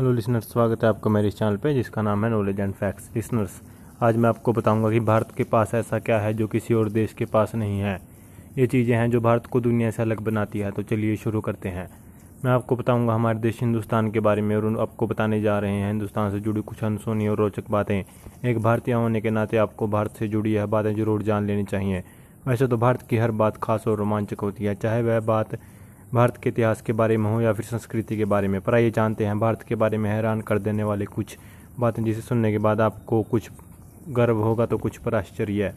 Hello 0.00 0.12
listeners 0.12 0.44
स्वागत 0.52 0.82
है 0.82 0.88
आपका 0.88 1.10
मेरे 1.10 1.28
इस 1.28 1.36
चैनल 1.38 1.56
पे, 1.56 1.72
जिसका 1.74 2.02
नाम 2.02 2.24
है 2.24 2.30
नॉलेज 2.30 2.60
एंड 2.60 2.72
फैक्ट्स 2.74 3.10
लिसनर्स 3.16 3.60
आज 4.02 4.16
मैं 4.16 4.28
आपको 4.28 4.52
बताऊँगा 4.52 4.90
कि 4.90 5.00
भारत 5.00 5.32
के 5.36 5.44
पास 5.44 5.74
ऐसा 5.74 5.98
क्या 5.98 6.18
है 6.20 6.32
जो 6.34 6.46
किसी 6.46 6.74
और 6.74 6.88
देश 6.88 7.12
के 7.12 7.24
पास 7.24 7.54
नहीं 7.54 7.80
है। 7.80 7.94
ये 8.58 8.66
चीज़ें 8.66 8.94
हैं 8.96 9.10
जो 9.10 9.20
भारत 9.20 9.46
को 9.46 9.60
दुनिया 9.60 9.90
से 9.90 10.02
अलग 10.02 10.20
बनाती 10.20 10.58
है। 10.58 10.70
तो 10.70 10.82
चलिए 10.82 11.16
शुरू 11.16 11.40
करते 11.40 11.68
हैं। 11.68 11.86
मैं 12.44 12.52
आपको 12.52 12.76
बताऊँगा 12.76 13.14
हमारे 13.14 13.38
देश 13.38 13.60
हिंदुस्तान 13.60 14.10
के 14.10 14.20
बारे 14.20 14.42
में 14.42 14.54
और 14.56 14.80
आपको 14.80 15.06
बताने 15.06 15.40
जा 15.40 15.58
रहे 15.58 15.72
हैं। 15.72 15.86
हिंदुस्तान 15.86 16.30
से 16.30 16.40
जुड़ी 16.40 16.62
कुछ 16.62 16.84
अनसोनी 16.84 17.28
और 17.28 17.36
रोचक 17.38 17.70
बातें। 17.70 18.02
एक 18.44 18.58
भारतीय 18.58 18.94
होने 18.94 19.20
के 19.20 19.30
नाते 19.30 19.56
आपको 19.56 19.88
भारत 19.88 20.16
से 20.18 20.28
जुड़ी 20.28 20.54
यह 20.54 20.66
बातें 20.66 20.94
ज़रूर 20.94 21.22
जान 21.22 21.46
लेनी 21.46 21.64
चाहिए। 21.64 22.02
वैसे 22.46 22.66
तो 22.66 22.76
भारत 22.76 23.02
की 23.02 23.16
हर 23.16 23.30
बात 23.32 23.56
खास 23.62 23.86
और 23.88 23.98
रोमांचक 23.98 24.40
होती 24.40 24.64
है। 24.64 24.74
चाहे 24.76 25.02
वह 25.02 25.20
बात 25.26 25.54
भारत 26.14 26.36
के 26.36 26.48
इतिहास 26.48 26.80
के 26.82 26.92
बारे 26.92 27.16
में 27.16 27.30
हो 27.30 27.40
या 27.40 27.52
फिर 27.52 27.64
संस्कृति 27.64 28.16
के 28.16 28.24
बारे 28.24 28.48
में, 28.48 28.60
पर 28.60 28.74
आइए 28.74 28.90
जानते 28.90 29.26
हैं। 29.26 29.38
भारत 29.38 29.62
के 29.62 29.74
बारे 29.74 29.98
में 29.98 30.10
हैरान 30.10 30.40
कर 30.40 30.58
देने 30.58 30.84
वाले 30.84 31.04
कुछ 31.04 31.36
बातें 31.80 32.02
जिसे 32.04 32.20
सुनने 32.20 32.50
के 32.52 32.58
बाद 32.58 32.80
आपको 32.80 33.22
कुछ 33.22 33.50
गर्व 34.08 34.36
होगा 34.36 34.66
तो 34.66 34.78
कुछ 34.78 34.96
पर 34.96 35.14
आश्चर्य 35.14 35.64
है। 35.64 35.74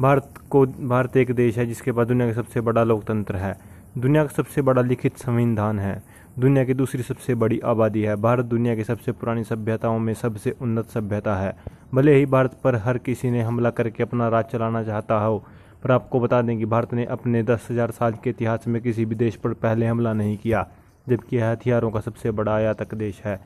भारत 0.00 0.34
को, 0.50 0.64
भारत 0.66 1.16
एक 1.16 1.32
देश 1.32 1.58
है 1.58 1.66
जिसके 1.66 1.92
पास 1.92 2.06
दुनिया 2.06 2.26
का 2.26 2.32
सबसे 2.32 2.60
बड़ा 2.60 2.84
लोकतंत्र 2.84 3.36
है। 3.36 3.56
दुनिया 3.98 4.24
का 4.24 4.32
सबसे 4.32 4.62
बड़ा 4.62 4.82
लिखित 4.82 5.16
संविधान 5.16 5.78
है। 5.78 6.02
दुनिया 6.38 6.64
की 6.64 6.74
दूसरी 6.74 7.02
सबसे 7.02 7.34
बड़ी 7.34 7.58
आबादी 7.60 8.02
है। 8.02 8.16
भारत 8.16 8.44
दुनिया 8.44 8.74
की 8.76 8.84
सबसे 8.84 9.12
पुरानी 9.12 9.44
सभ्यताओं 9.44 9.98
में 9.98 10.12
सबसे 10.14 10.50
उन्नत 10.50 10.86
सभ्यता 10.86 11.34
है। 11.36 11.56
भले 11.94 12.14
ही 12.14 12.26
भारत 12.26 12.60
पर 12.64 12.76
हर 12.76 12.98
किसी 12.98 13.30
ने 13.30 13.42
हमला 13.42 13.70
करके 13.70 14.02
अपना 14.02 14.28
राज 14.28 14.44
चलाना 14.44 14.82
चाहता 14.84 15.18
हो 15.18 15.44
पर 15.82 15.90
आपको 15.90 16.20
बता 16.20 16.40
दें 16.42 16.56
कि 16.58 16.64
भारत 16.66 16.92
ने 16.94 17.04
अपने 17.06 17.42
दस 17.44 17.66
हज़ार 17.70 17.90
साल 17.90 18.14
के 18.24 18.30
इतिहास 18.30 18.66
में 18.68 18.80
किसी 18.82 19.04
भी 19.04 19.14
देश 19.16 19.36
पर 19.36 19.52
पहले 19.56 19.86
हमला 19.86 20.12
नहीं 20.12 20.36
किया, 20.36 20.66
जबकि 21.06 21.36
यह 21.36 21.50
हथियारों 21.50 21.90
का 21.90 22.00
सबसे 22.00 22.30
बड़ा 22.32 22.54
आयातक 22.54 22.94
देश 22.96 23.20
है। 23.24 23.38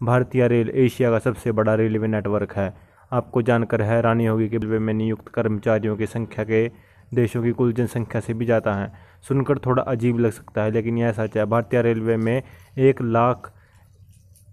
भारतीय 0.00 0.46
रेल 0.48 0.70
एशिया 0.76 1.10
का 1.10 1.18
सबसे 1.20 1.52
बड़ा 1.52 1.74
रेलवे 1.74 2.08
नेटवर्क 2.08 2.52
है। 2.56 2.72
आपको 3.12 3.42
जानकर 3.42 3.82
हैरानी 3.82 4.26
होगी 4.26 4.48
कि 4.48 4.56
रेलवे 4.56 4.78
में 4.78 4.92
नियुक्त 4.94 5.28
कर्मचारियों 5.28 5.96
की 5.96 6.06
संख्या 6.06 6.44
के 6.44 6.66
देशों 7.12 7.42
की 7.42 7.50
कुल 7.52 7.72
जनसंख्या 7.72 8.20
से 8.20 8.34
भी 8.34 8.44
ज़्यादा 8.44 8.74
है। 8.74 8.92
सुनकर 9.24 9.58
थोड़ा 9.58 9.82
अजीब 9.82 10.18
लग 10.18 10.30
सकता 10.32 10.62
है, 10.62 10.70
लेकिन 10.70 10.98
यह 10.98 11.12
सच 11.12 11.36
है, 11.36 11.44
भारतीय 11.46 11.82
रेलवे 11.82 12.16
में 12.16 12.42
एक 12.78 13.02
लाख, 13.02 13.52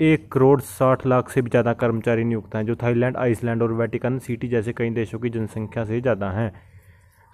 एक 0.01 0.31
करोड़ 0.31 0.59
साठ 0.61 1.05
लाख 1.07 1.29
से 1.29 1.41
भी 1.41 1.49
ज़्यादा 1.49 1.73
कर्मचारी 1.75 2.23
नियुक्त 2.23 2.55
हैं, 2.55 2.65
जो 2.65 2.75
थाईलैंड, 2.75 3.17
आइसलैंड 3.17 3.63
और 3.63 3.73
वेटिकन 3.73 4.19
सिटी 4.19 4.47
जैसे 4.47 4.73
कई 4.73 4.89
देशों 4.91 5.19
की 5.19 5.29
जनसंख्या 5.29 5.85
से 5.85 6.01
ज़्यादा 6.01 6.29
हैं। 6.31 6.51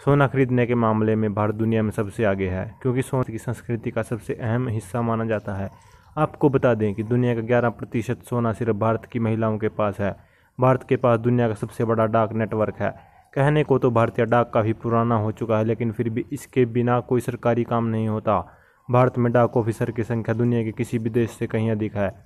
सोना 0.06 0.28
खरीदने 0.28 0.66
के 0.66 0.76
मामले 0.76 1.16
में 1.16 1.34
भारत 1.34 1.56
दुनिया 1.56 1.84
में 1.84 1.92
सबसे 1.92 2.24
आगे 2.24 2.48
है, 2.50 2.76
क्योंकि 2.82 3.02
सोने 3.02 3.32
की 3.32 3.38
संस्कृति 3.38 3.92
का 3.92 4.02
सबसे 4.02 4.34
अहम 4.34 4.68
हिस्सा 4.68 5.02
माना 5.02 5.26
जाता 5.26 5.54
है। 5.54 5.70
आपको 6.18 6.50
बता 6.50 6.74
दें 6.74 6.94
कि 6.94 7.04
दुनिया 7.04 7.36
का 7.36 7.42
11 7.42 7.70
प्रतिशत 7.70 8.20
सोना 8.24 8.54
सिर्फ़ 8.54 8.78
भारत 8.78 9.06
की 9.06 9.20
महिलाओं 9.20 9.58
के 9.58 9.70
पास 9.70 10.00
है। 10.00 10.16
भारत 10.60 10.86
के 10.90 10.96
पास 10.96 11.20
दुनिया 11.20 11.48
का 11.48 11.54
सबसे 11.54 11.86
बड़ा 11.86 12.06
डाक 12.06 12.34
नेटवर्क 12.34 12.76
है। 12.80 12.96
कहने 13.34 13.64
को 13.64 13.80
तो 13.80 13.92
भारतीय 13.92 14.26
डाक 14.26 14.52
काफ़ी 14.54 14.74
पुराना 14.74 15.16
हो 15.16 15.32
चुका 15.32 15.58
है, 15.58 15.64
लेकिन 15.64 15.92
फिर 15.92 16.10
भी 16.10 16.26
इसके 16.32 16.66
बिना 16.66 17.00
कोई 17.00 17.22
सरकारी 17.22 17.64
काम 17.64 17.86
नहीं 17.86 18.08
होता। 18.08 18.56
भारत 18.92 19.18
में 19.18 19.32
डाक 19.32 19.58
ऑफिसर 19.58 19.92
की 19.92 20.04
संख्या 20.04 20.36
दुनिया 20.36 20.64
के 20.64 20.72
किसी 20.72 21.00
भी 21.00 21.10
देश 21.10 21.30
से 21.30 21.48
कहीं 21.48 21.72
अधिक 21.72 21.96
है। 21.96 22.26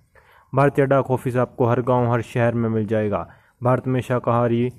भारतीय 0.55 0.85
डाक 0.85 1.11
ऑफ़िस 1.11 1.35
आपको 1.35 1.65
हर 1.65 1.81
गाँव, 1.81 2.11
हर 2.11 2.21
शहर 2.21 2.53
में 2.53 2.69
मिल 2.69 2.85
जाएगा। 2.85 3.29
भारत 3.63 3.87
में 3.87 4.01
शाकाहारी 4.01 4.71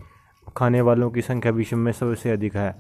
खाने 0.57 0.81
वालों 0.81 1.11
की 1.11 1.23
संख्या 1.23 1.53
विश्व 1.53 1.77
में 1.77 1.93
सबसे 1.93 2.31
अधिक 2.31 2.57
है। 2.57 2.75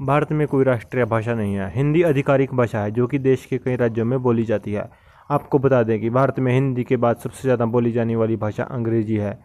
भारत 0.00 0.32
में 0.32 0.46
कोई 0.48 0.64
राष्ट्रीय 0.64 1.04
भाषा 1.04 1.34
नहीं 1.34 1.54
है। 1.54 1.70
हिंदी 1.74 2.02
आधिकारिक 2.02 2.54
भाषा 2.54 2.82
है, 2.82 2.90
जो 2.90 3.06
कि 3.06 3.18
देश 3.18 3.44
के 3.44 3.58
कई 3.58 3.76
राज्यों 3.76 4.04
में 4.04 4.22
बोली 4.22 4.44
जाती 4.44 4.72
है। 4.72 4.88
आपको 5.30 5.58
बता 5.58 5.82
दें 5.82 6.00
कि 6.00 6.10
भारत 6.10 6.38
में 6.38 6.52
हिंदी 6.52 6.84
के 6.84 6.96
बाद 6.96 7.16
सबसे 7.16 7.42
ज़्यादा 7.42 7.64
बोली 7.66 7.92
जाने 7.92 8.16
वाली 8.16 8.36
भाषा 8.36 8.64
अंग्रेज़ी 8.64 9.16
है। 9.16 9.38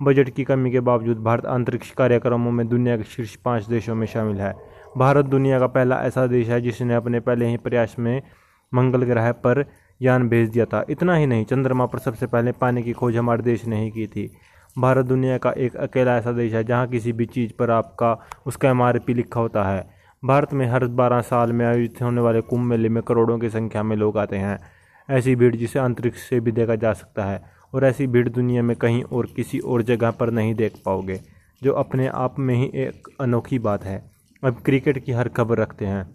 बजट 0.00 0.30
की 0.30 0.44
कमी 0.44 0.70
के 0.70 0.80
बावजूद 0.80 1.18
भारत 1.18 1.44
अंतरिक्ष 1.44 1.90
कार्यक्रमों 1.90 2.50
में 2.50 2.66
दुनिया 2.68 2.96
के 2.96 3.04
शीर्ष 3.04 3.34
पाँच 3.36 3.64
देशों 3.64 3.94
में 3.94 4.06
शामिल 4.06 4.40
है। 4.40 4.54
भारत 4.98 5.24
दुनिया 5.24 5.58
का 5.58 5.66
पहला 5.66 6.00
ऐसा 6.02 6.26
देश 6.26 6.48
है, 6.48 6.60
जिसने 6.60 6.94
अपने 6.94 7.20
पहले 7.20 7.46
ही 7.46 7.56
प्रयास 7.56 7.96
में 7.98 8.22
मंगल 8.72 9.04
ग्रह 9.04 9.32
पर 9.32 9.64
यान 10.00 10.28
भेज 10.28 10.48
दिया 10.48 10.64
था। 10.64 10.84
इतना 10.90 11.14
ही 11.14 11.26
नहीं, 11.26 11.44
चंद्रमा 11.44 11.86
पर 11.86 11.98
सबसे 11.98 12.26
पहले 12.26 12.52
पानी 12.52 12.82
की 12.82 12.92
खोज 12.92 13.16
हमारे 13.16 13.42
देश 13.42 13.66
ने 13.66 13.82
ही 13.84 13.90
की 13.90 14.06
थी। 14.06 14.30
भारत 14.76 15.06
दुनिया 15.06 15.36
का 15.38 15.50
एक 15.52 15.76
अकेला 15.76 16.16
ऐसा 16.16 16.32
देश 16.32 16.52
है 16.52 16.62
जहाँ 16.64 16.86
किसी 16.88 17.12
भी 17.12 17.26
चीज़ 17.26 17.52
पर 17.58 17.70
आपका 17.70 18.12
उसका 18.46 18.68
एमआरपी 18.70 19.14
लिखा 19.14 19.40
होता 19.40 19.64
है। 19.64 19.88
भारत 20.22 20.52
में 20.52 20.66
हर 20.66 20.86
बारह 20.86 21.20
साल 21.20 21.52
में 21.52 21.64
आयोजित 21.66 22.02
होने 22.02 22.20
वाले 22.20 22.40
कुंभ 22.40 22.66
मेले 22.66 22.88
में 22.88 23.02
करोड़ों 23.02 23.38
की 23.38 23.50
संख्या 23.50 23.82
में 23.82 23.96
लोग 23.96 24.18
आते 24.18 24.36
हैं। 24.36 24.58
ऐसी 25.08 25.34
भीड़ 25.36 25.54
जिसे 25.56 25.78
अंतरिक्ष 25.78 26.28
से 26.28 26.40
भी 26.40 26.52
देखा 26.52 26.74
जा 26.74 26.92
सकता 26.92 27.24
है 27.24 27.42
और 27.74 27.84
ऐसी 27.84 28.06
भीड़ 28.06 28.28
दुनिया 28.28 28.62
में 28.62 28.76
कहीं 28.76 29.02
और 29.02 29.26
किसी 29.36 29.58
और 29.58 29.82
जगह 29.82 30.10
पर 30.10 30.30
नहीं 30.30 30.54
देख 30.54 30.80
पाओगे, 30.86 31.20
जो 31.62 31.72
अपने 31.72 32.06
आप 32.06 32.38
में 32.38 32.54
ही 32.54 32.70
एक 32.76 33.08
अनोखी 33.20 33.58
बात 33.58 33.84
है। 33.84 34.02
अब 34.42 34.62
क्रिकेट 34.64 35.04
की 35.04 35.12
हर 35.12 35.28
खबर 35.28 35.58
रखते 35.58 35.86
हैं, 35.86 36.08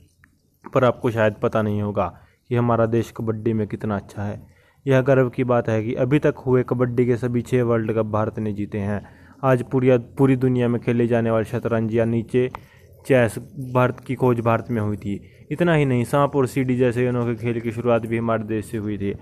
पर 0.74 0.84
आपको 0.84 1.12
शायद 1.12 1.34
पता 1.34 1.62
नहीं 1.62 1.82
होगा 1.82 2.08
कि 2.50 2.56
हमारा 2.56 2.86
देश 2.86 3.14
कबड्डी 3.18 3.54
में 3.54 3.68
कितना 3.68 3.96
अच्छा 3.96 4.24
है। 4.24 4.55
यह 4.86 5.02
गर्व 5.02 5.30
की 5.30 5.44
बात 5.44 5.70
है 5.70 5.82
कि 5.84 5.94
अभी 5.96 6.18
तक 6.20 6.36
हुए 6.38 6.64
कबड्डी 6.64 7.06
के 7.06 7.16
सभी 7.18 7.42
छः 7.42 7.64
वर्ल्ड 7.64 7.94
कप 7.94 8.06
भारत 8.06 8.38
ने 8.40 8.52
जीते 8.54 8.78
हैं। 8.80 9.02
आज 9.44 9.64
पूरी 9.72 9.98
पूरी 10.18 10.36
दुनिया 10.36 10.68
में 10.68 10.80
खेले 10.82 11.08
जाने 11.08 11.32
वाले 11.32 11.46
शतरंज 11.46 11.96
या 11.96 12.06
नीचे 12.06 12.50
चेस 13.06 13.38
भारत 13.74 14.00
की 14.00 14.16
खोज 14.16 14.40
भारत 14.40 14.68
में 14.70 14.82
हुई 14.82 14.98
थी। 14.98 15.20
इतना 15.52 15.74
ही 15.74 15.86
नहीं, 15.86 16.04
सांप 16.04 16.36
और 16.36 16.48
सीढ़ी 16.48 16.76
जैसे 16.78 17.08
अनोखे 17.08 17.36
खेल 17.36 17.60
की 17.62 17.72
शुरुआत 17.72 18.06
भी 18.06 18.18
हमारे 18.18 18.44
देश 18.44 18.66
से 18.66 18.78
हुई 18.78 18.98
थी। 18.98 19.14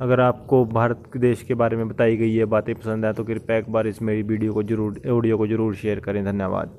अगर 0.00 0.20
आपको 0.20 0.64
भारत 0.64 1.16
देश 1.16 1.42
के 1.42 1.54
बारे 1.54 1.76
में 1.76 1.88
बताई 1.88 2.16
गई 2.16 2.28
ये 2.28 2.44
बातें 2.46 2.74
पसंद 2.74 3.04
आए 3.04 3.12
तो 3.12 3.24
कृपया 3.24 3.56
एक 3.56 3.70
बार 3.72 3.86
इस 3.86 4.02
मेरी 4.02 4.22
वीडियो 4.24 4.52
को 4.52 4.62
ज़रूर, 4.62 5.00
ऑडियो 5.10 5.38
को 5.38 5.46
ज़रूर 5.46 5.74
शेयर 5.74 6.00
करें। 6.00 6.24
धन्यवाद। 6.24 6.78